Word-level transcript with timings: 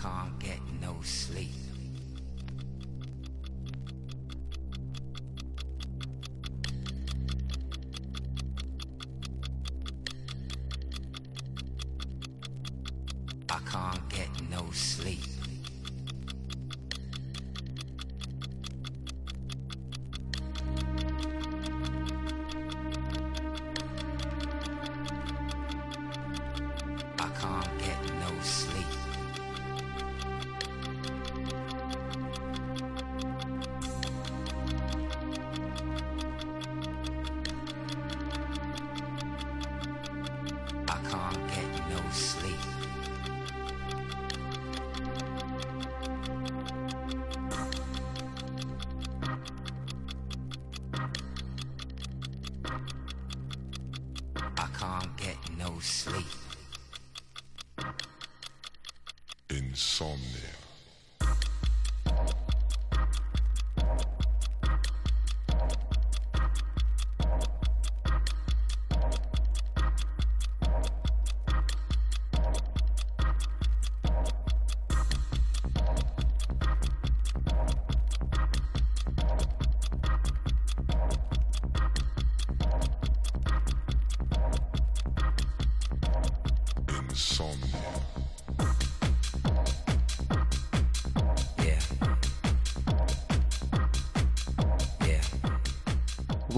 Can't 0.00 0.38
get 0.38 0.60
no 0.80 0.94
sleep. 1.02 1.67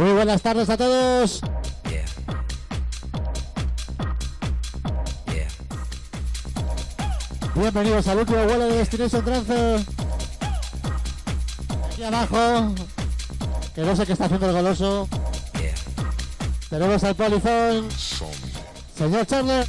Muy 0.00 0.12
buenas 0.12 0.40
tardes 0.40 0.70
a 0.70 0.78
todos. 0.78 1.42
Bienvenidos 7.54 8.08
al 8.08 8.18
último 8.20 8.44
vuelo 8.44 8.64
de 8.64 8.76
Destination 8.78 9.22
Trance. 9.22 9.84
Aquí 11.84 12.02
abajo, 12.02 12.74
que 13.74 13.82
no 13.82 13.94
sé 13.94 14.06
qué 14.06 14.12
está 14.14 14.24
haciendo 14.24 14.46
el 14.46 14.54
goloso. 14.54 15.06
Tenemos 16.70 17.04
al 17.04 17.14
polizón, 17.14 17.88
señor 18.96 19.26
Charles, 19.26 19.68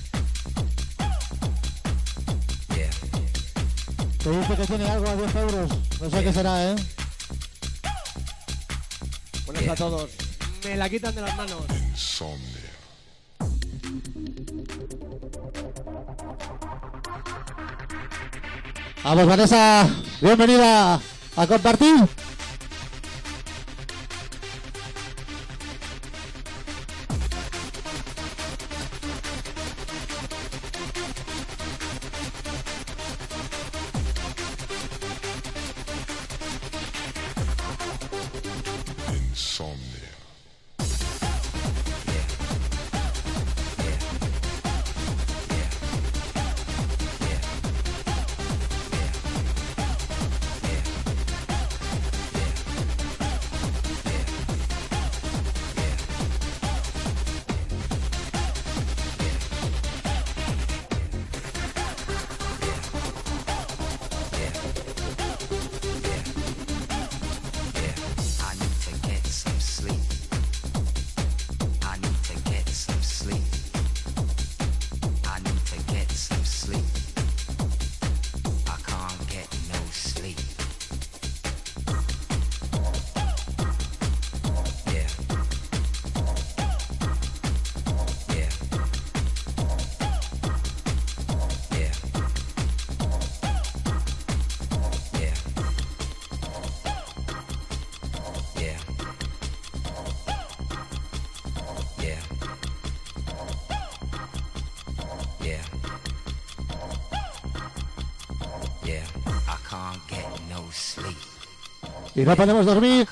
que 4.24 4.30
dice 4.30 4.56
que 4.56 4.66
tiene 4.66 4.90
algo 4.90 5.10
a 5.10 5.16
10 5.18 5.36
euros. 5.36 5.72
No 6.00 6.10
sé 6.10 6.24
qué 6.24 6.32
será, 6.32 6.72
¿eh? 6.72 6.76
Buenas 9.46 9.68
a 9.68 9.76
todos. 9.76 10.21
Me 10.64 10.78
la 10.78 10.90
quitan 10.90 11.16
de 11.16 11.22
las 11.22 11.36
manos. 11.36 11.58
Insomnia. 11.92 12.38
Vamos, 19.04 19.26
Vanessa, 19.26 19.90
bienvenida 20.22 21.02
a 21.36 21.48
compartir. 21.48 22.08
y 112.22 112.26
no 112.26 112.36
podemos 112.36 112.66
dormir. 112.66 113.08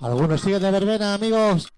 Algunos 0.00 0.40
siguen 0.40 0.62
de 0.62 0.70
verbena, 0.70 1.14
amigos. 1.14 1.68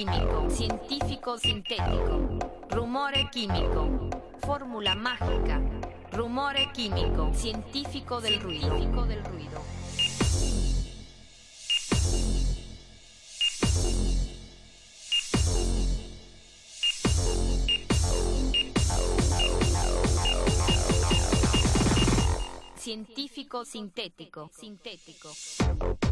Químico, 0.00 0.48
científico 0.48 1.36
sintético, 1.36 2.38
rumore 2.70 3.28
químico, 3.30 4.08
fórmula 4.40 4.94
mágica, 4.94 5.60
rumore 6.10 6.72
químico, 6.72 7.34
científico 7.34 8.18
del 8.22 8.40
ruido, 8.40 9.04
del 9.04 9.22
ruido. 9.22 9.60
Científico 22.78 23.66
sintético, 23.66 24.48
sintético. 24.50 26.09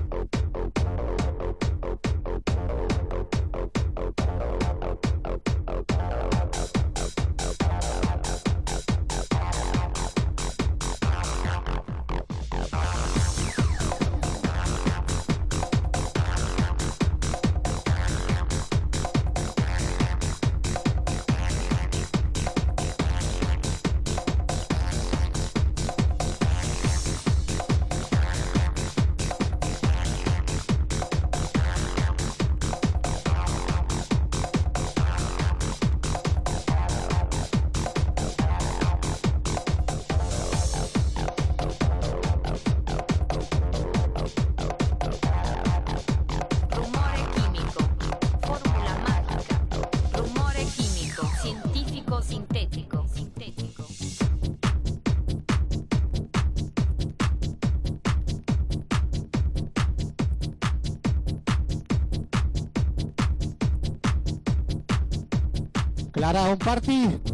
Clara, 66.39 66.53
un 66.53 66.57
party. 66.57 67.28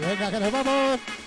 Venga, 0.00 0.30
que 0.30 0.40
nos 0.40 0.52
vamos. 0.52 1.23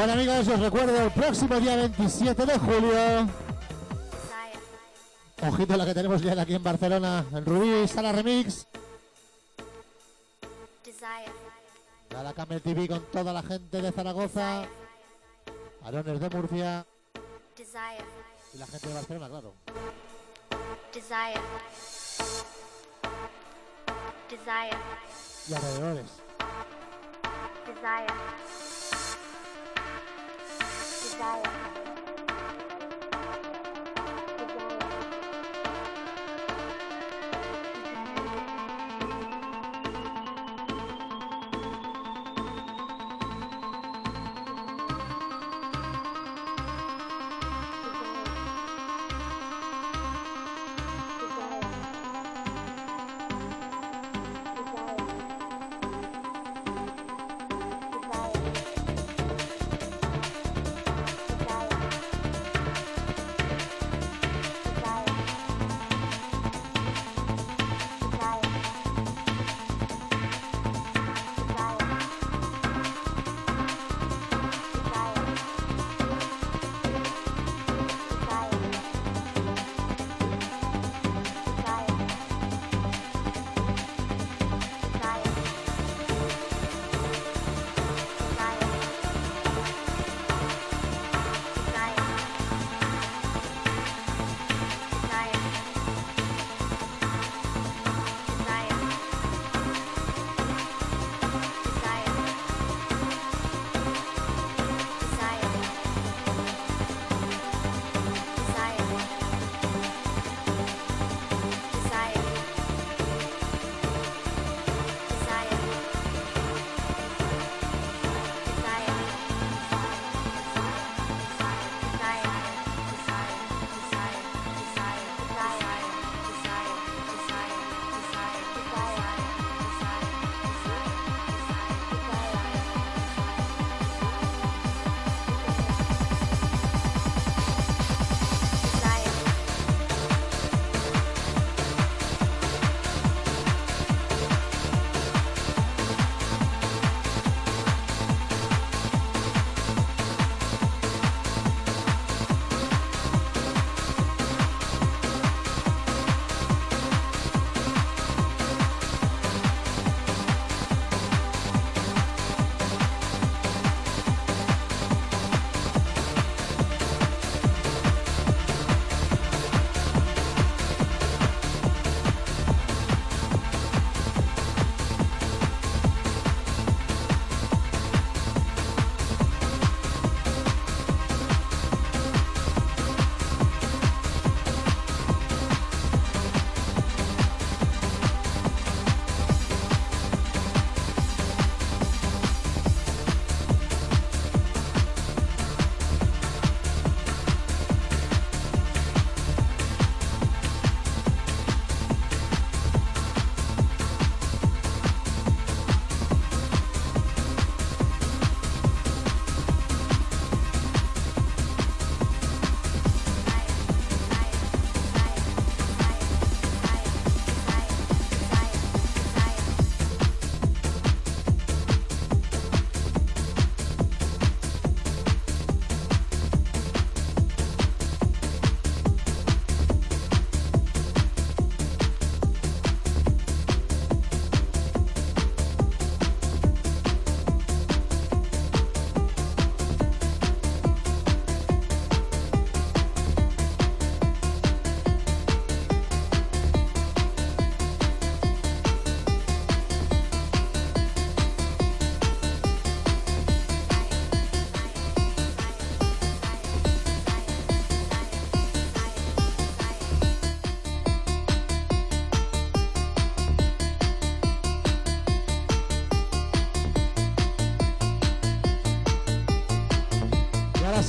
Bueno 0.00 0.14
amigos, 0.14 0.48
os 0.48 0.58
recuerdo 0.58 0.98
el 0.98 1.10
próximo 1.10 1.60
día 1.60 1.76
27 1.76 2.46
de 2.46 2.58
julio. 2.58 3.28
Ojito 5.42 5.76
la 5.76 5.84
que 5.84 5.92
tenemos 5.92 6.22
ya 6.22 6.40
aquí 6.40 6.54
en 6.54 6.62
Barcelona, 6.62 7.26
en 7.30 7.44
Rubí, 7.44 7.86
Sala 7.86 8.10
Remix. 8.10 8.66
La 12.08 12.32
Camel 12.32 12.62
TV 12.62 12.88
con 12.88 13.02
toda 13.12 13.30
la 13.34 13.42
gente 13.42 13.82
de 13.82 13.92
Zaragoza, 13.92 14.62
Arones 15.84 16.18
de 16.18 16.30
Murcia 16.30 16.86
y 18.54 18.56
la 18.56 18.66
gente 18.68 18.88
de 18.88 18.94
Barcelona, 18.94 19.28
claro. 19.28 19.54
Desire. 20.94 21.40
Desire. 24.30 24.78
Y 25.46 25.52
alrededores. 25.52 26.06
la. 31.20 31.89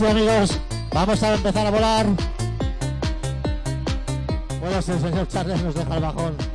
Amigos, 0.10 0.60
vamos 0.94 1.22
a 1.22 1.34
empezar 1.36 1.68
a 1.68 1.72
volar. 1.72 2.06
Bueno, 4.60 4.82
si 4.82 4.92
el 4.92 5.00
señor 5.00 5.28
Charles 5.28 5.62
nos 5.62 5.76
deja 5.76 5.96
el 5.96 6.02
bajón. 6.02 6.51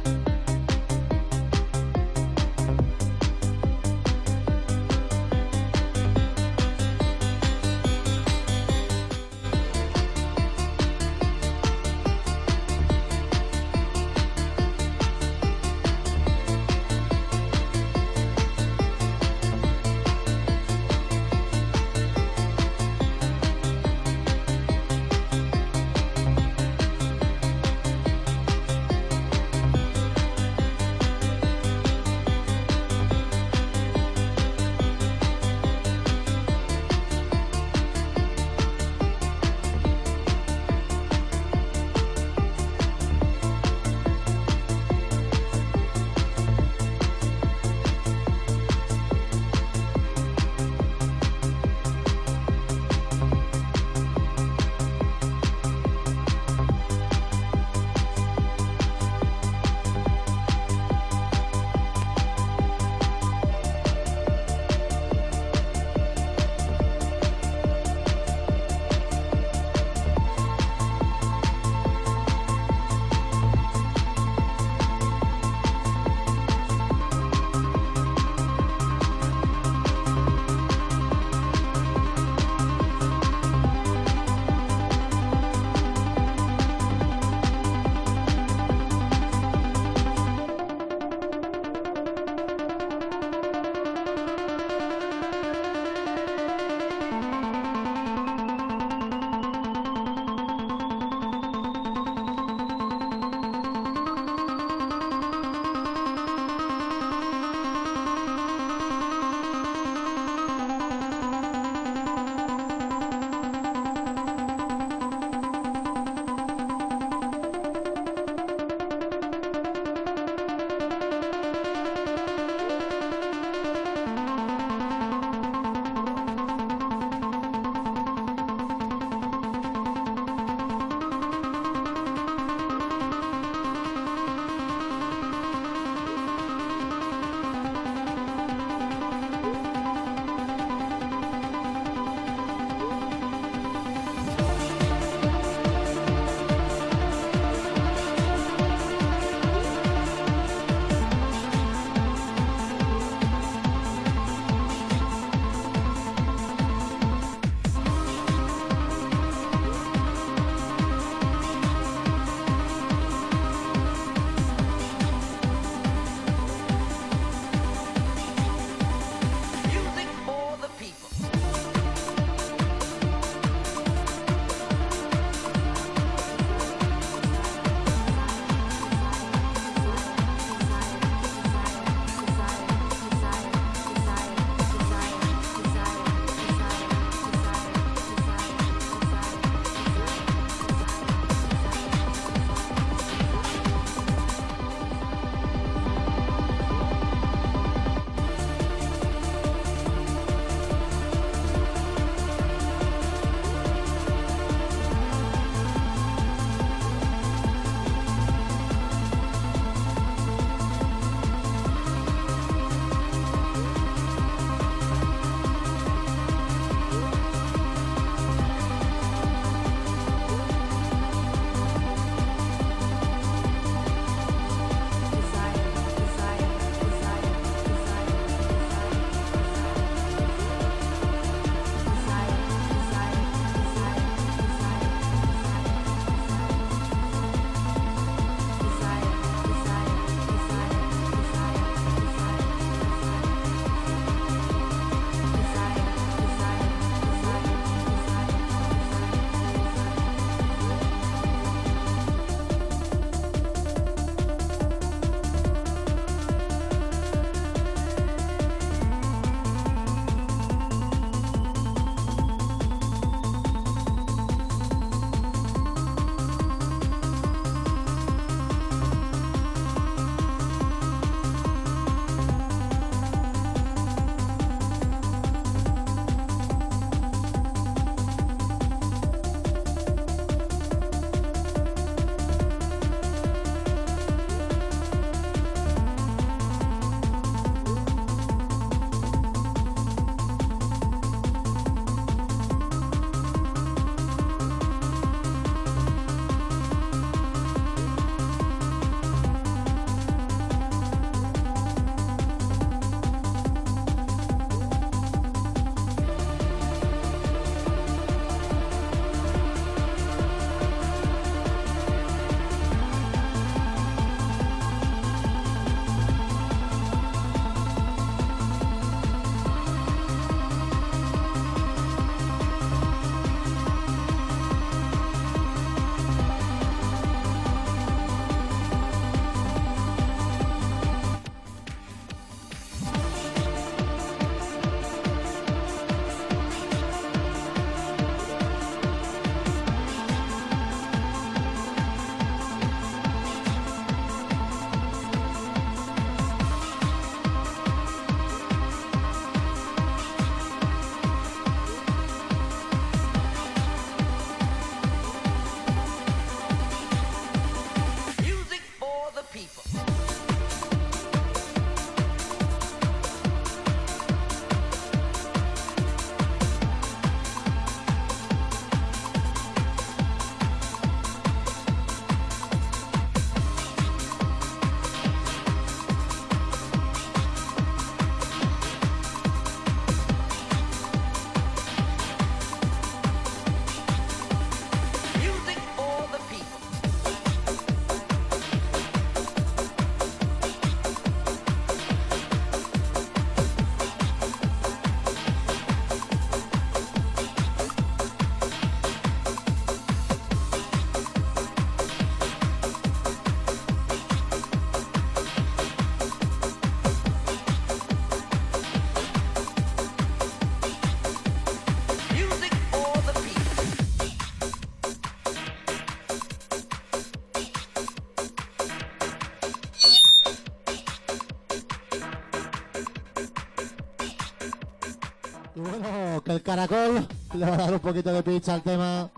Caracol 426.46 427.06
le 427.34 427.44
va 427.44 427.54
a 427.54 427.56
dar 427.56 427.72
un 427.72 427.80
poquito 427.80 428.12
de 428.12 428.22
pitch 428.22 428.48
al 428.48 428.62
tema. 428.62 429.10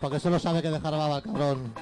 Porque 0.00 0.20
solo 0.20 0.38
sabe 0.38 0.62
que 0.62 0.70
dejar 0.70 0.92
baba 0.92 1.20
cabrón. 1.20 1.74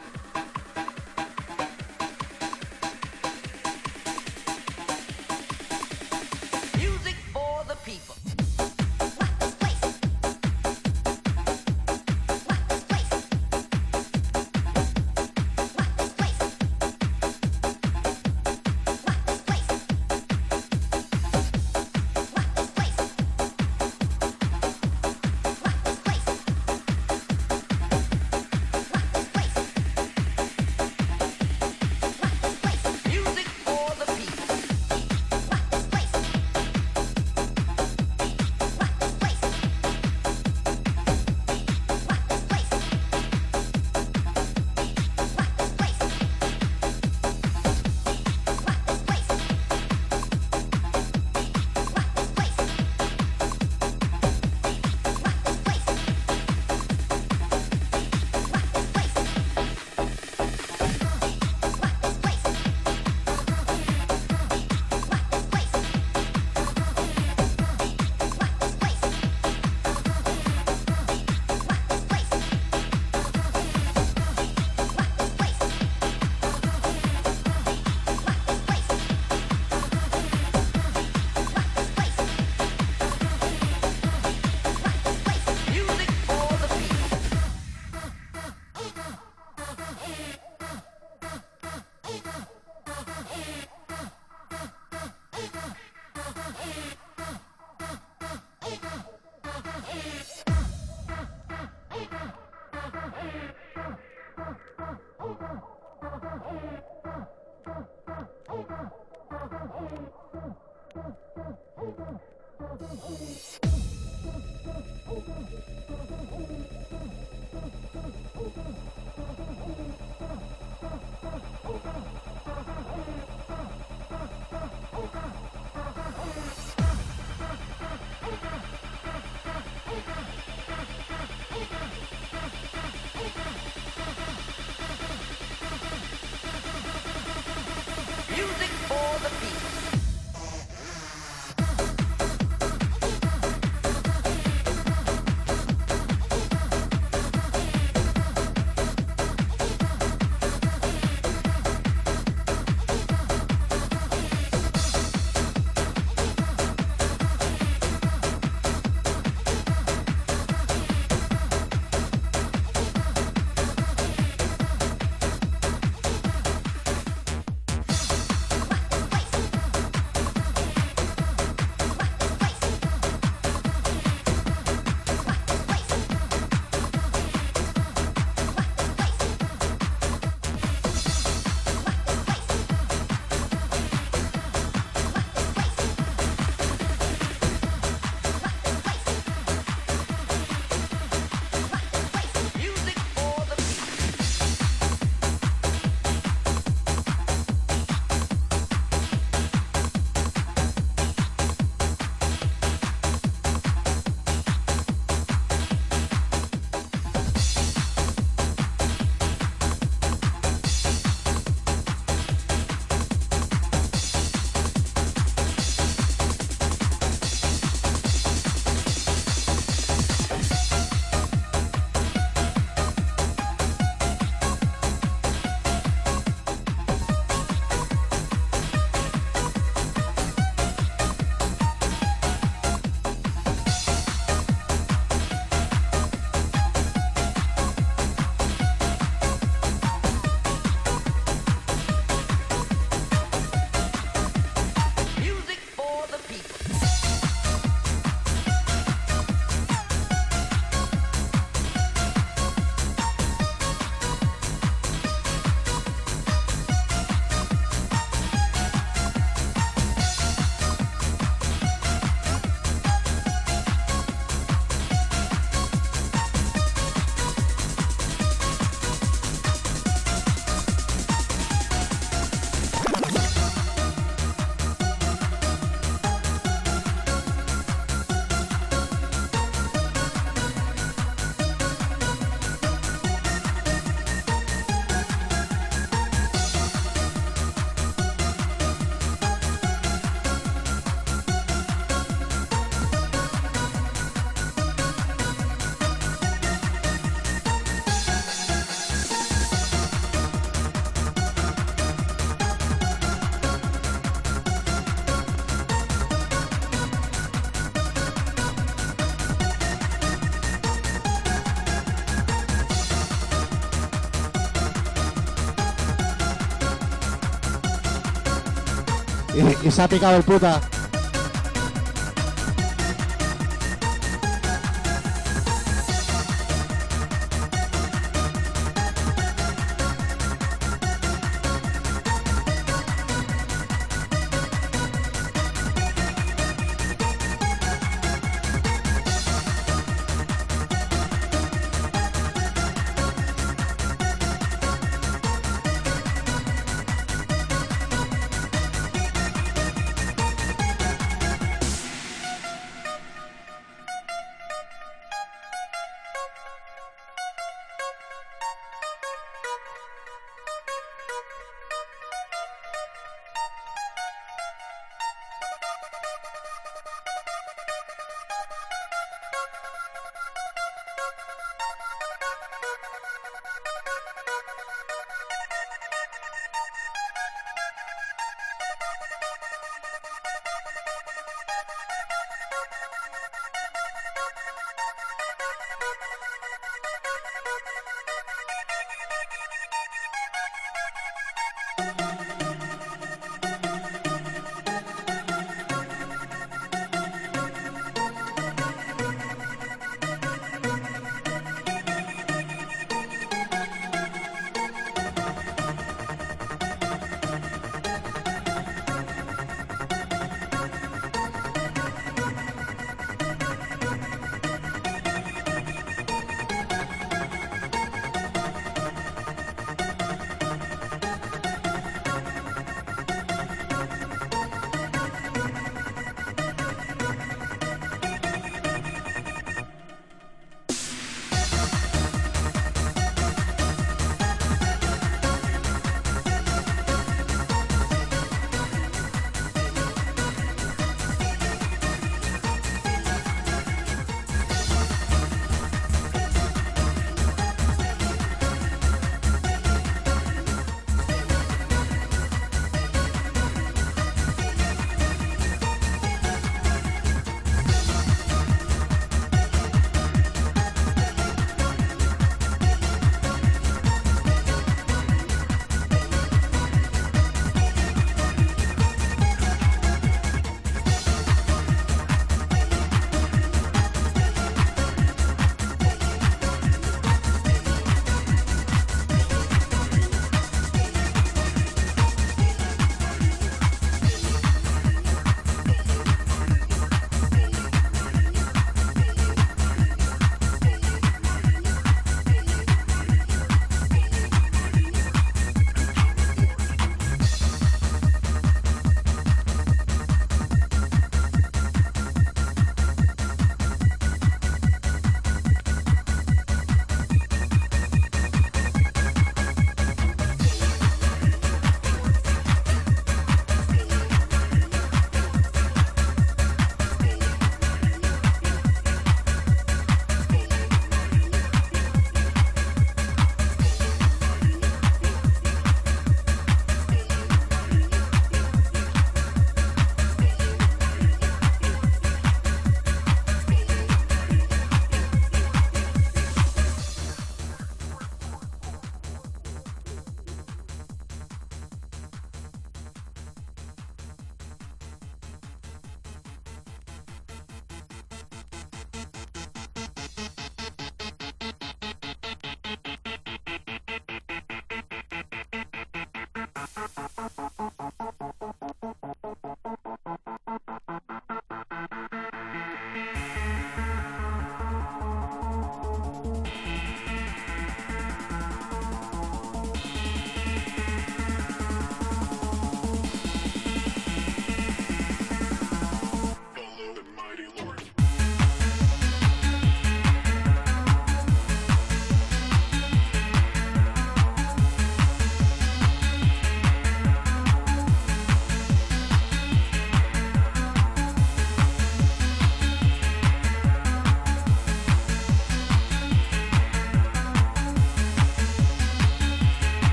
Y, 319.66 319.70
se 319.70 319.82
ha 319.82 319.88
picado 319.88 320.16
el 320.16 320.22
puta. 320.22 320.60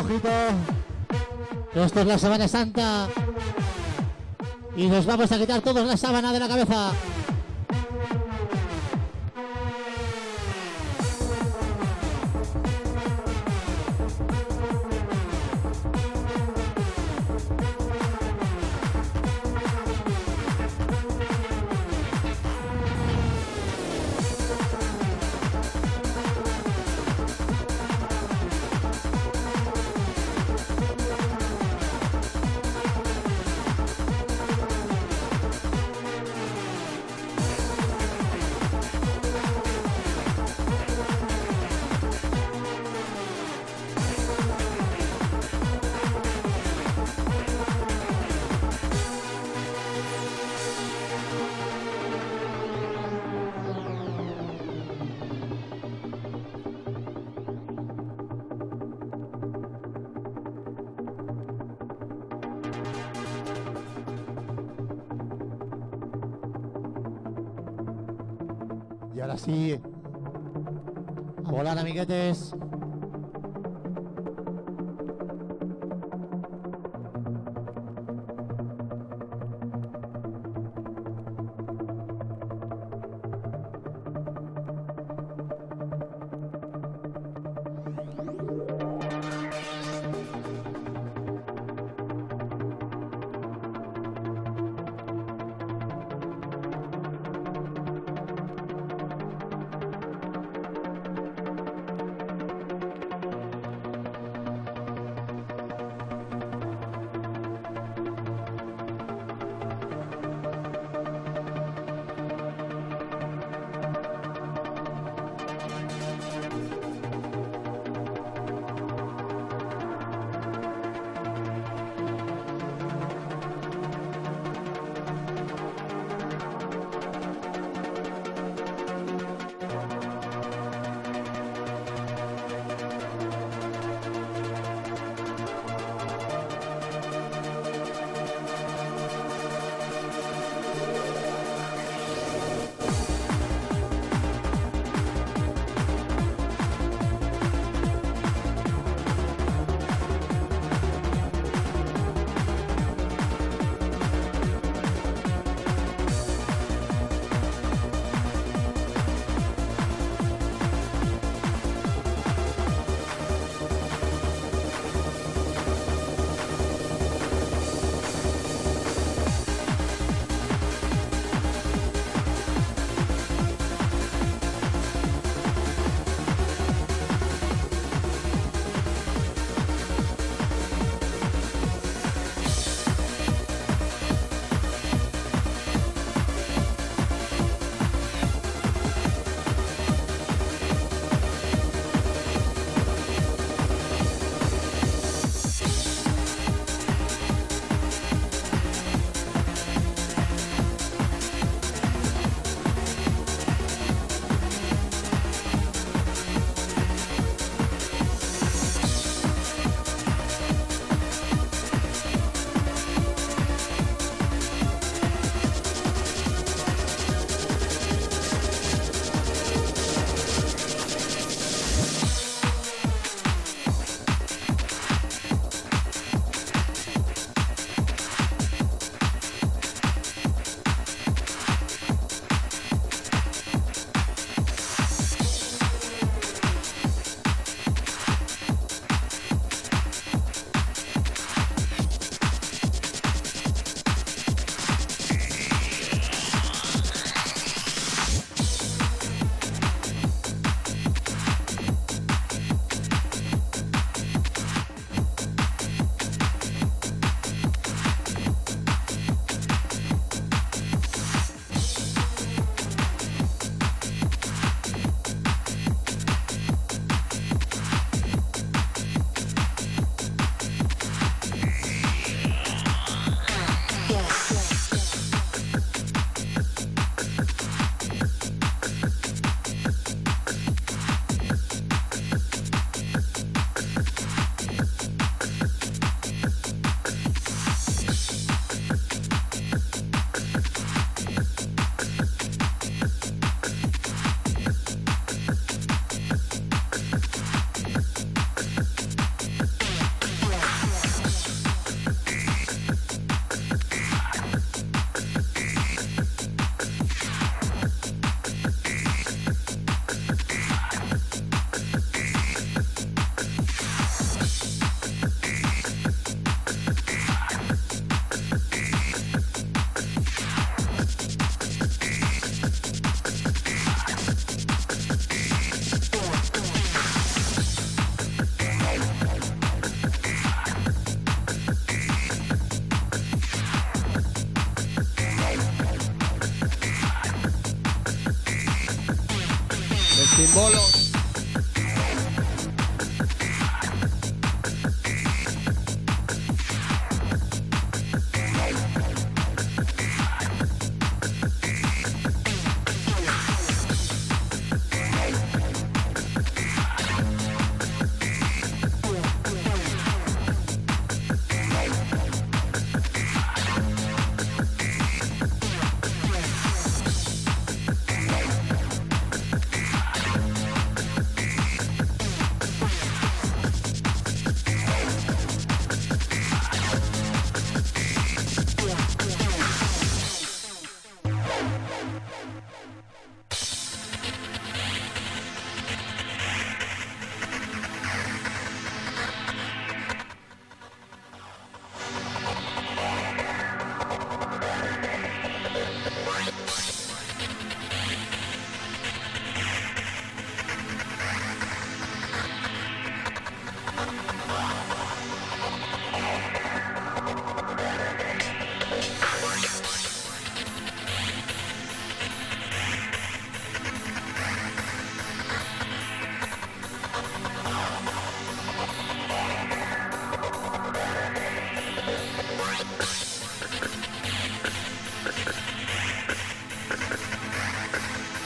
Ojito, 0.00 0.28
esto 1.74 2.00
es 2.00 2.06
la 2.06 2.18
Semana 2.18 2.48
Santa. 2.48 3.06
Y 4.74 4.86
nos 4.86 5.04
vamos 5.04 5.30
a 5.30 5.38
quitar 5.38 5.60
todos 5.60 5.86
la 5.86 5.96
sábana 5.98 6.32
de 6.32 6.40
la 6.40 6.48
cabeza. 6.48 6.92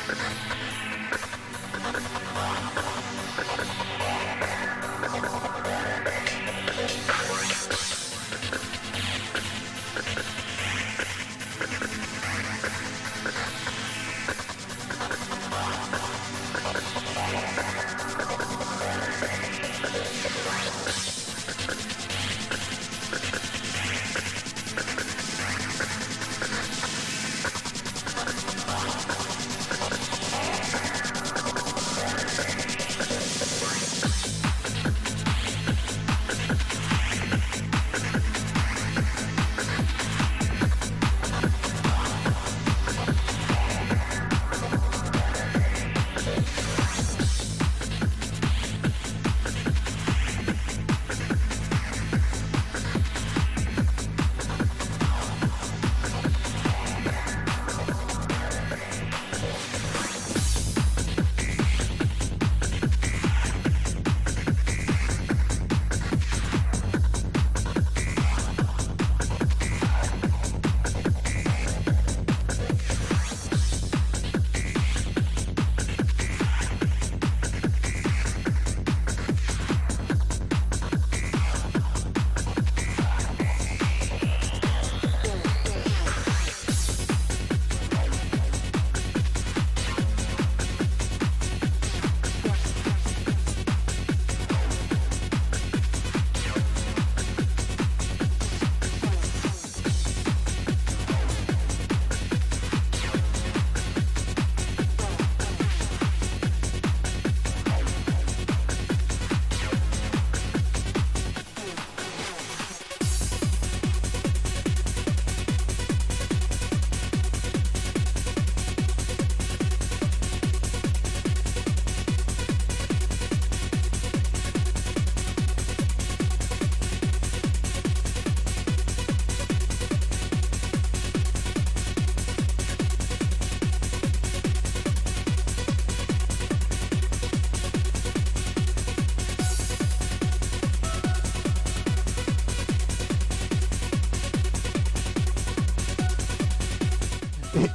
Bye-bye. 0.06 0.53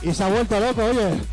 Y 0.10 0.14
se 0.14 0.24
ha 0.24 0.28
vuelto 0.28 0.60
loco, 0.60 0.84
oye. 0.86 1.29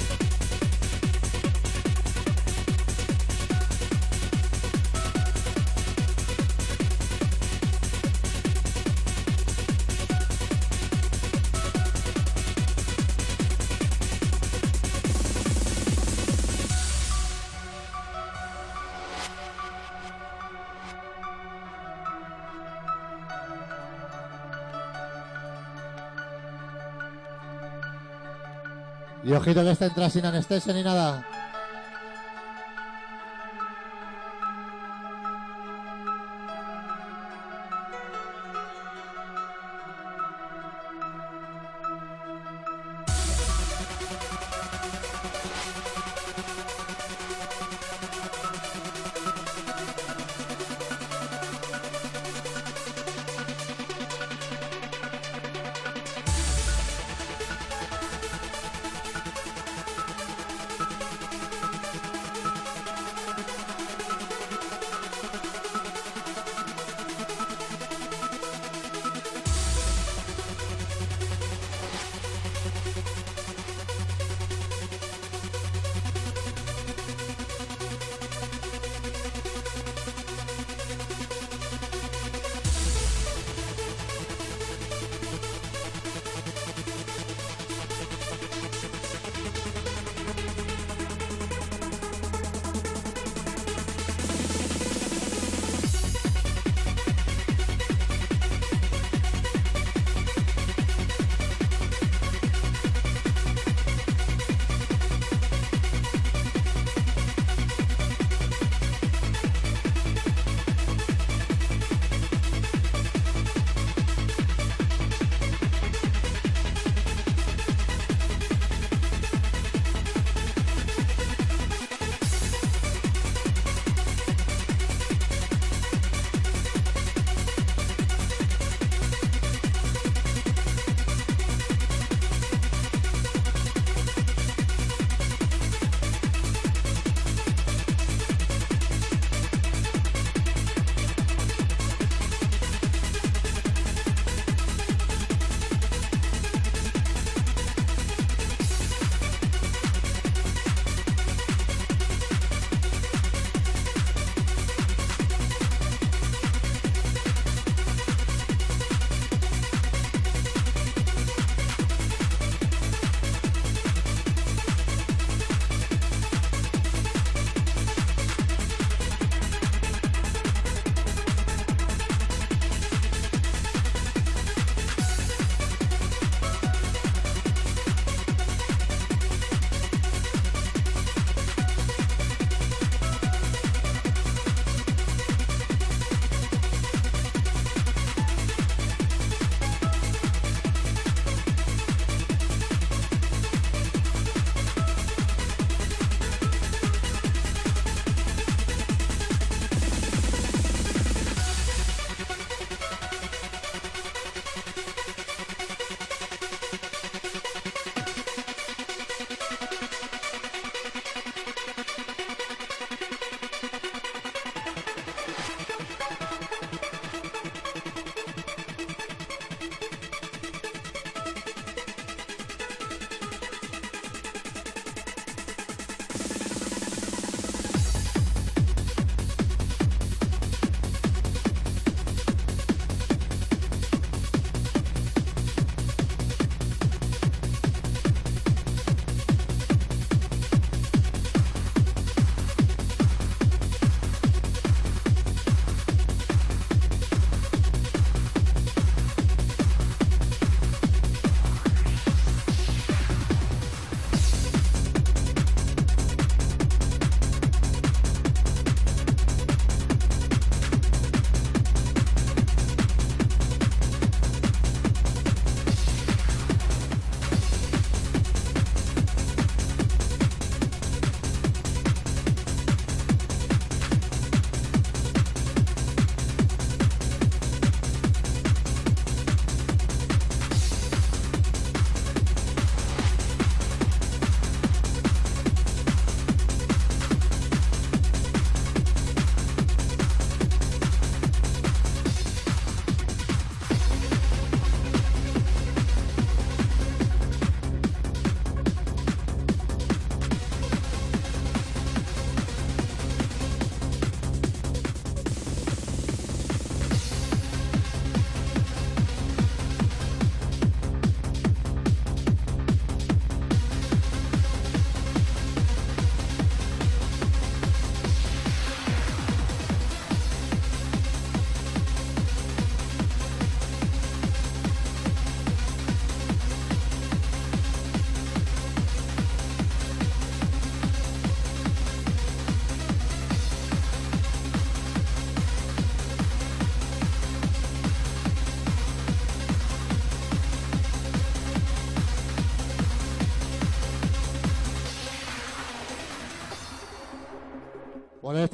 Y 29.36 29.38
ojito 29.38 29.62
que 29.62 29.72
este 29.72 29.84
entra 29.84 30.08
sin 30.08 30.24
anestesia 30.24 30.72
ni 30.72 30.82
nada. 30.82 31.35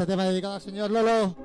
Este 0.02 0.14
tema 0.14 0.24
dedicado 0.24 0.54
al 0.54 0.60
señor 0.60 0.90
Lolo. 0.90 1.41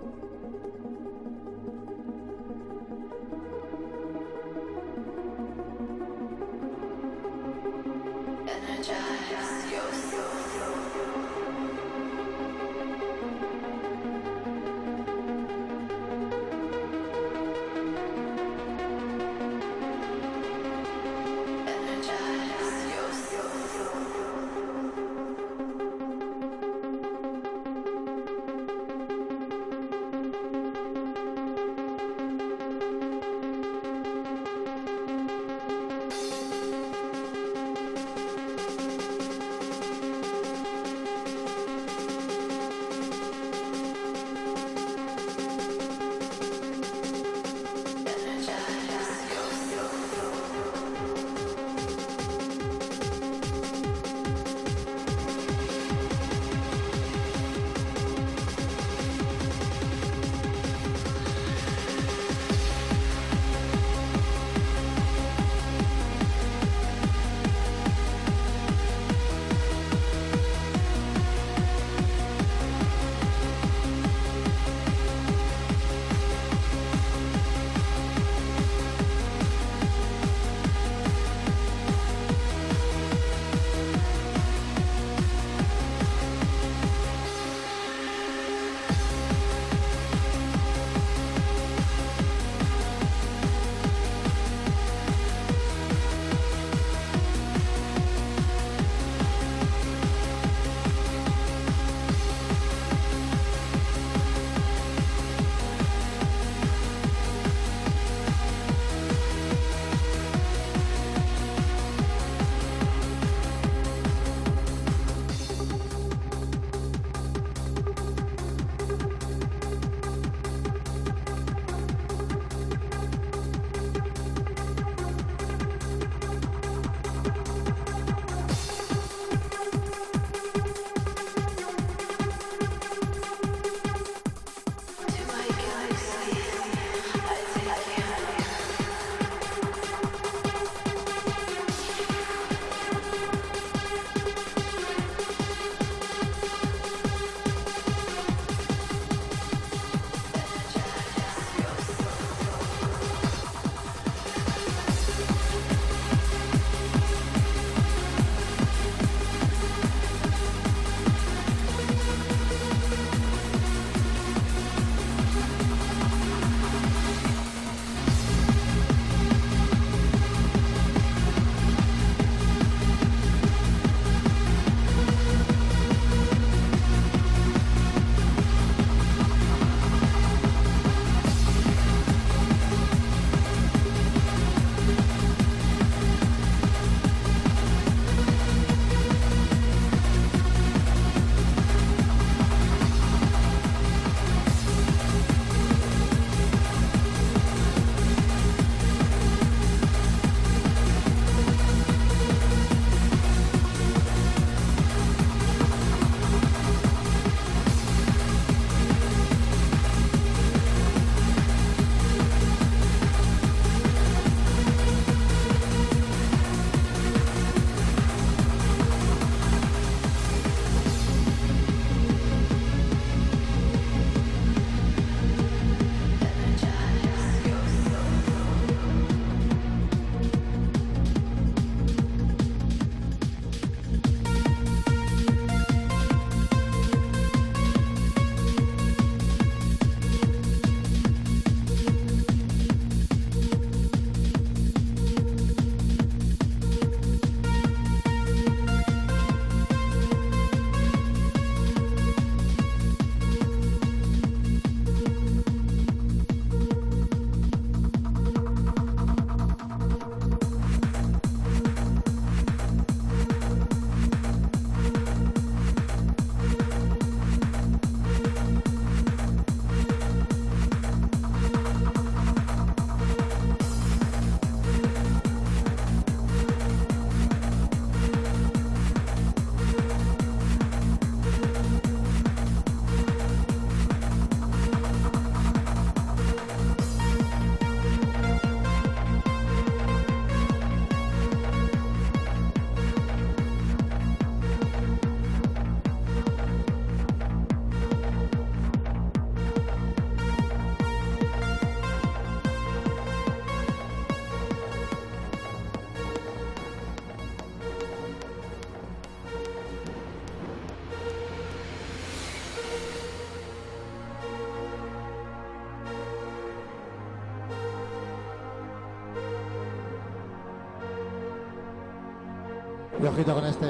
Ojito 323.18 323.34
con 323.34 323.46
este. 323.46 323.66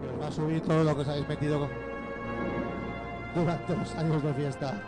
Que 0.00 0.08
os 0.08 0.20
va 0.20 0.26
a 0.26 0.32
subir 0.32 0.60
todo 0.62 0.82
lo 0.82 0.94
que 0.96 1.02
os 1.02 1.08
habéis 1.08 1.28
metido 1.28 1.68
durante 3.36 3.76
los 3.76 3.94
años 3.94 4.22
de 4.22 4.34
fiesta. 4.34 4.82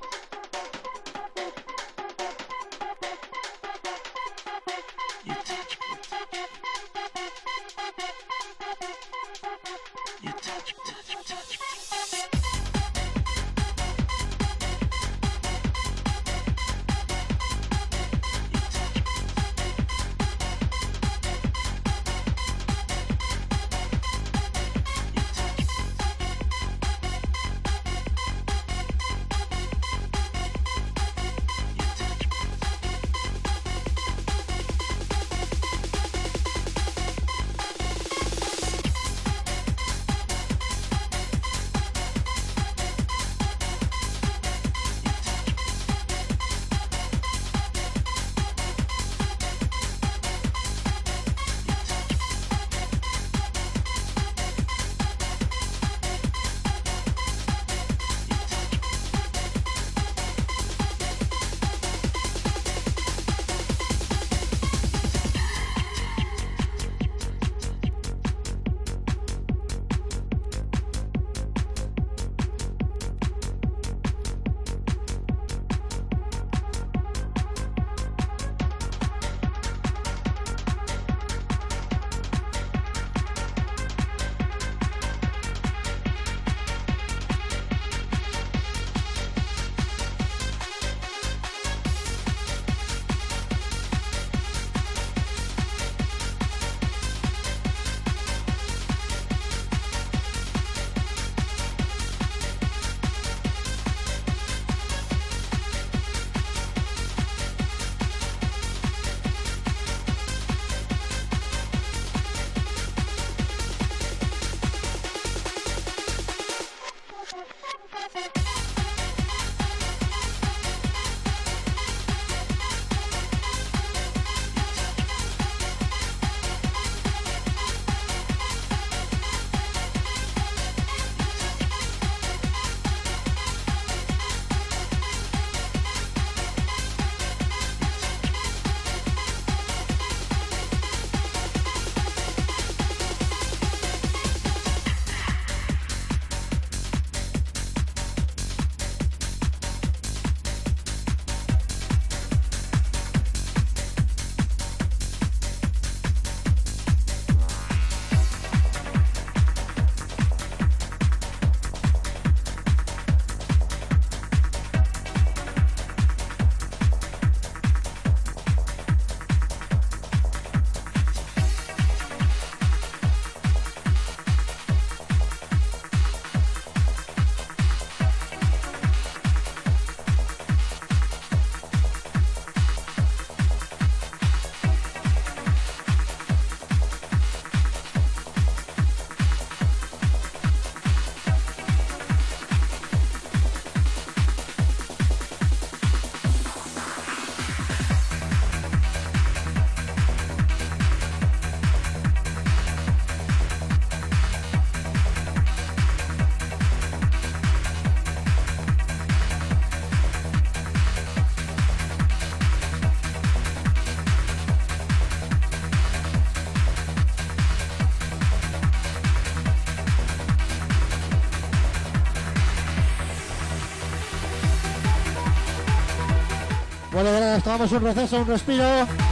Tomamos 227.48 227.72
un 227.72 227.82
receso, 227.82 228.18
un 228.18 228.28
respiro. 228.28 229.07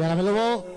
Y 0.00 0.02
ahora 0.02 0.16
me 0.16 0.69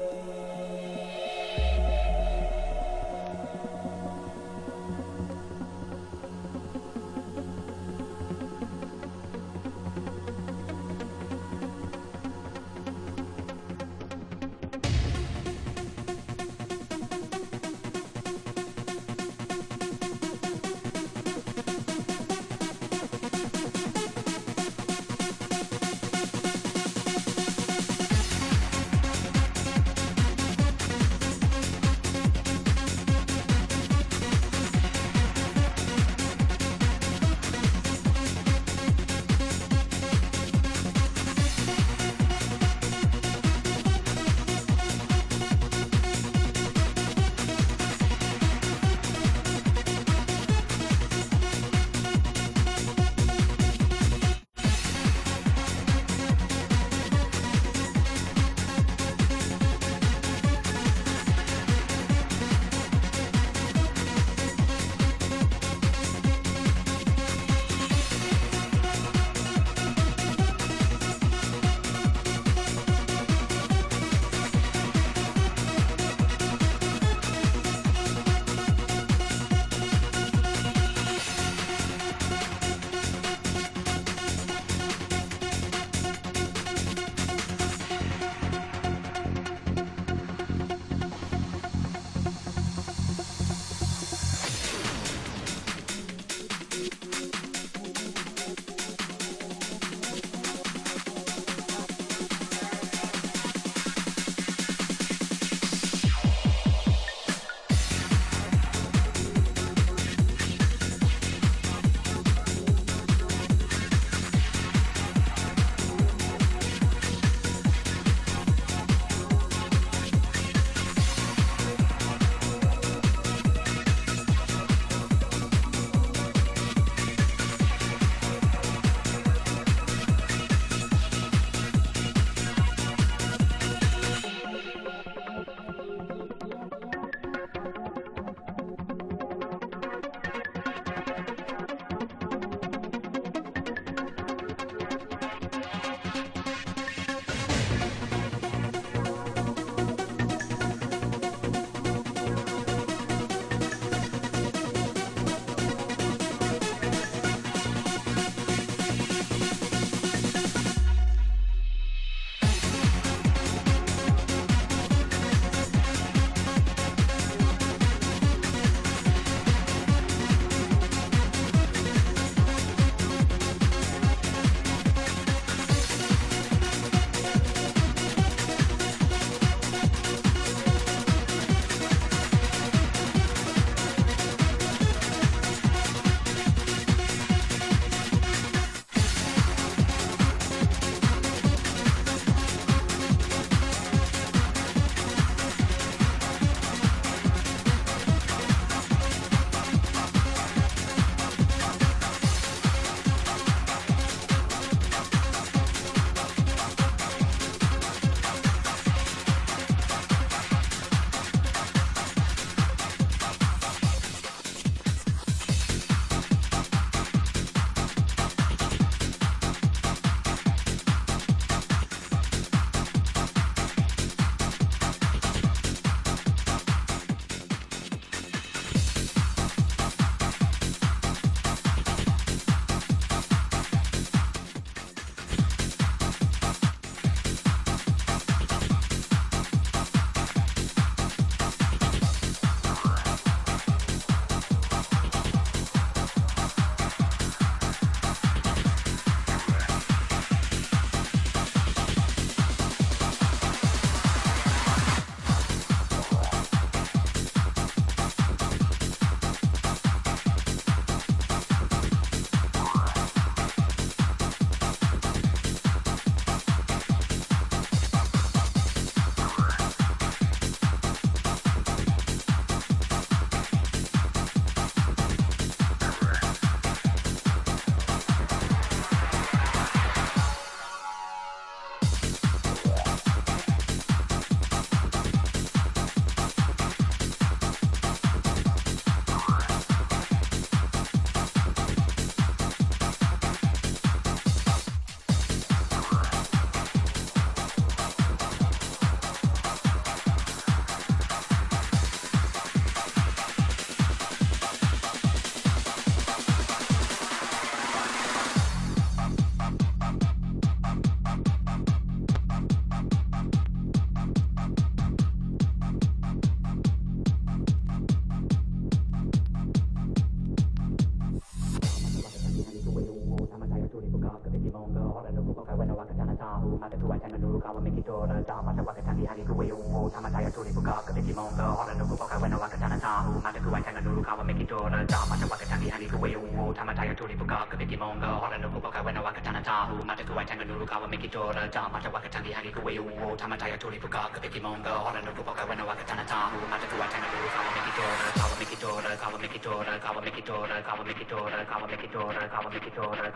tulipukaga 343.64 344.20
pekimonga 344.24 344.72
olenda 344.88 345.12
pupaka 345.16 345.44
wena 345.50 345.64
wakatana 345.70 346.04
tamu 346.12 346.36
matatuwatana 346.52 347.08
guru 347.12 347.28
kawamekitora 347.36 347.96
kawamekitora 348.20 348.92
kawamekitora 349.04 349.74
kawamekitora 349.86 350.56
kawamekitora 350.68 351.44
kawamekitora 351.48 352.28
kawamekitora 352.28 352.28
kawamekitora 352.28 353.08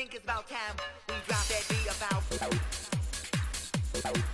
think 0.00 0.14
it's 0.14 0.24
about 0.24 0.48
time 0.48 0.76
we 1.08 1.14
drop 1.26 1.46
that 1.48 1.62
beat 1.68 1.84
about. 4.08 4.29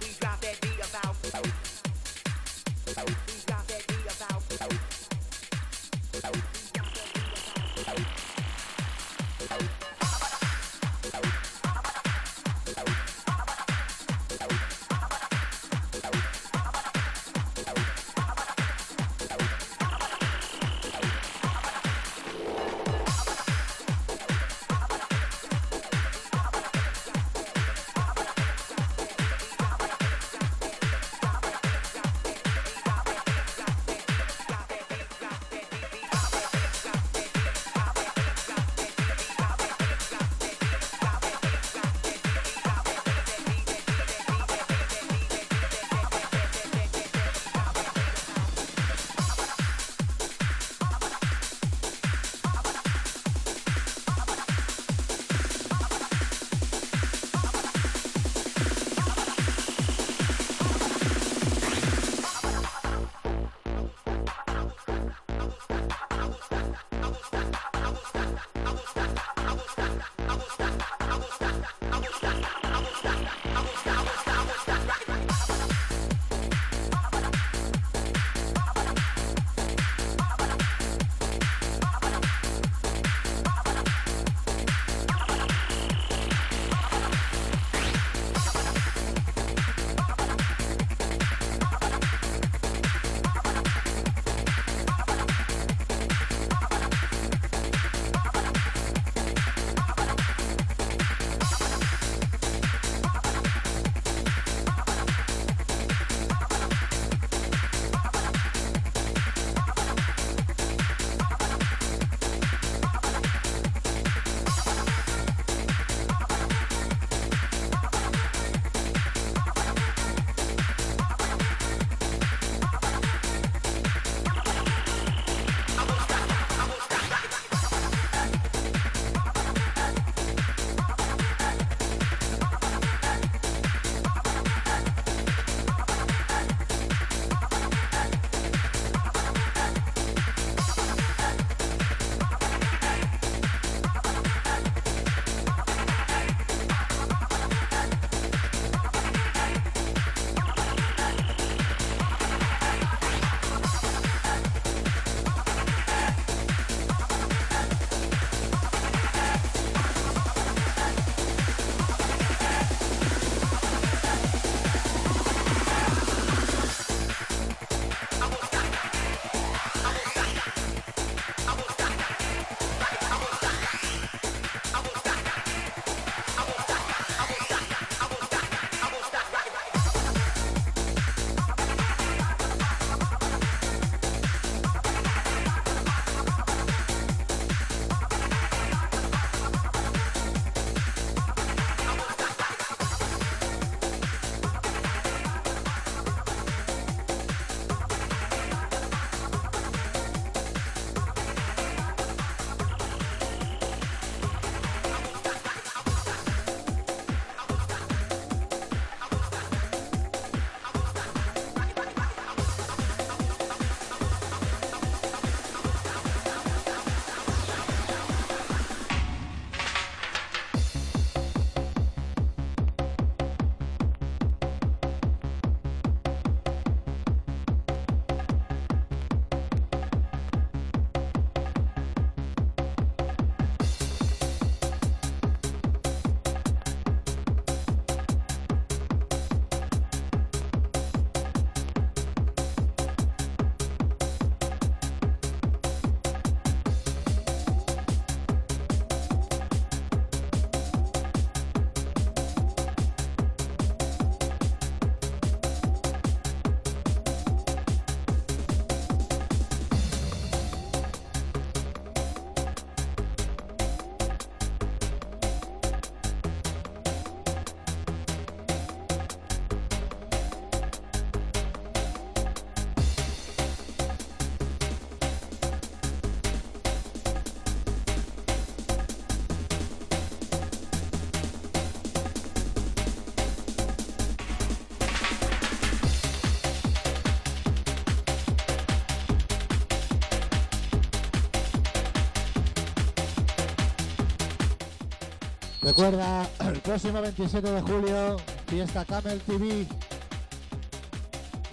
Recuerda, 295.77 296.27
el 296.41 296.59
próximo 296.61 297.03
27 297.03 297.51
de 297.51 297.61
julio, 297.61 298.17
fiesta 298.47 298.83
Camel 298.87 299.21
TV, 299.21 299.67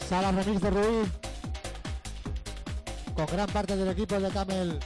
sala 0.08 0.32
remix 0.32 0.62
de 0.62 0.70
Ruiz, 0.70 1.10
con 3.16 3.26
gran 3.26 3.48
parte 3.48 3.76
del 3.76 3.90
equipo 3.90 4.18
de 4.18 4.30
Camel. 4.30 4.80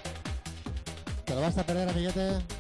Te 1.24 1.36
lo 1.36 1.42
vas 1.42 1.56
a 1.56 1.64
perder, 1.64 1.88
amiguete. 1.88 2.57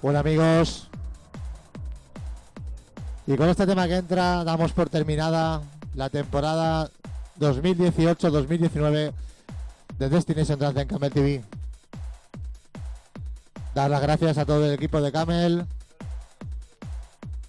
Bueno 0.00 0.20
amigos, 0.20 0.88
y 3.26 3.36
con 3.36 3.48
este 3.48 3.66
tema 3.66 3.88
que 3.88 3.96
entra 3.96 4.44
damos 4.44 4.72
por 4.72 4.88
terminada 4.88 5.60
la 5.96 6.08
temporada 6.08 6.88
2018-2019 7.40 9.12
de 9.98 10.08
Destination 10.08 10.56
Trance 10.58 10.80
en 10.80 10.88
Camel 10.88 11.12
TV. 11.12 11.44
Dar 13.74 13.90
las 13.90 14.00
gracias 14.00 14.38
a 14.38 14.46
todo 14.46 14.64
el 14.64 14.72
equipo 14.72 15.00
de 15.02 15.10
Camel 15.10 15.66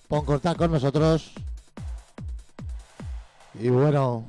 por 0.07 0.25
contar 0.25 0.57
con 0.57 0.71
nosotros. 0.71 1.31
Y 3.57 3.69
bueno, 3.69 4.25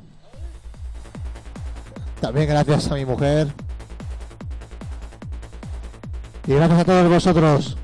también 2.20 2.48
gracias 2.48 2.88
a 2.92 2.94
mi 2.96 3.06
mujer. 3.06 3.52
Y 6.46 6.52
gracias 6.52 6.80
a 6.80 6.84
todos 6.84 7.08
vosotros. 7.08 7.79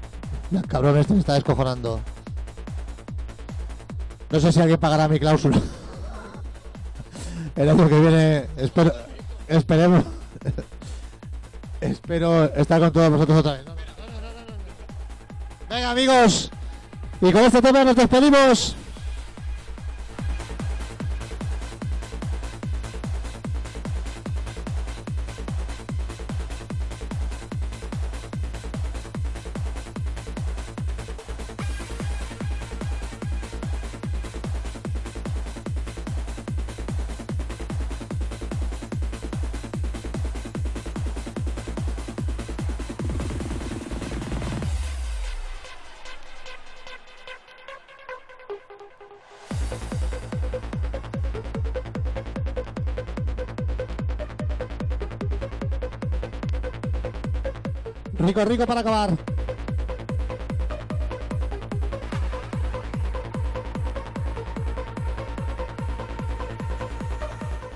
Ya, 0.51 0.63
cabrón, 0.63 0.97
este 0.99 1.13
me 1.13 1.21
está 1.21 1.35
descojonando. 1.35 2.01
No 4.31 4.41
sé 4.41 4.53
si 4.53 4.61
alguien 4.61 4.79
pagará 4.79 5.09
mi 5.09 5.19
cláusula. 5.19 5.61
El 7.57 7.71
año 7.71 7.89
que 7.89 8.01
viene, 8.01 8.47
espero, 8.57 8.93
esperemos. 9.49 10.05
espero 11.81 12.45
estar 12.55 12.81
con 12.81 12.93
todos 12.93 13.11
vosotros 13.11 13.39
otra 13.39 13.53
vez. 13.55 13.65
Venga, 15.69 15.91
amigos. 15.91 16.51
Y 17.21 17.33
con 17.33 17.43
este 17.45 17.63
tema 17.63 17.85
nos 17.85 17.97
despedimos. 17.97 18.76
Rico, 58.27 58.45
rico 58.45 58.67
para 58.67 58.81
acabar. 58.81 59.11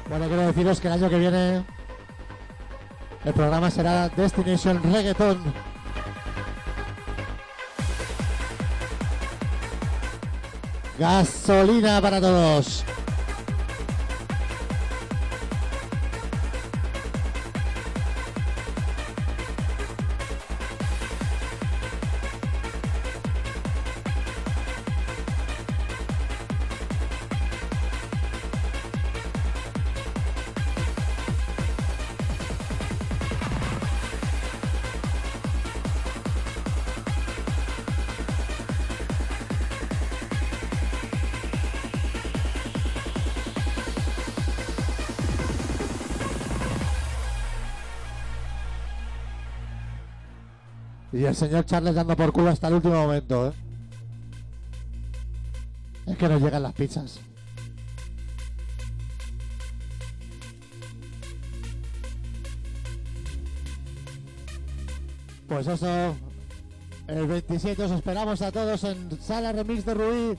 Bueno, 0.08 0.26
quiero 0.26 0.46
deciros 0.48 0.80
que 0.80 0.88
el 0.88 0.94
año 0.94 1.08
que 1.08 1.18
viene 1.18 1.64
el 3.24 3.32
programa 3.32 3.70
será 3.70 4.08
Destination 4.08 4.82
Reggaeton. 4.92 5.38
Gasolina 10.98 12.00
para 12.00 12.20
todos. 12.20 12.84
Y 51.20 51.26
el 51.26 51.36
señor 51.36 51.66
Charles 51.66 51.94
dando 51.94 52.16
por 52.16 52.32
culo 52.32 52.48
hasta 52.48 52.68
el 52.68 52.74
último 52.76 52.94
momento, 52.94 53.48
¿eh? 53.48 53.52
Es 56.06 56.16
que 56.16 56.28
nos 56.30 56.40
llegan 56.40 56.62
las 56.62 56.72
pizzas. 56.72 57.20
Pues 65.46 65.66
eso, 65.66 66.16
el 67.06 67.26
27 67.26 67.82
os 67.82 67.90
esperamos 67.90 68.40
a 68.40 68.50
todos 68.50 68.82
en 68.84 69.20
Sala 69.20 69.52
Remix 69.52 69.84
de 69.84 69.92
Ruiz. 69.92 70.38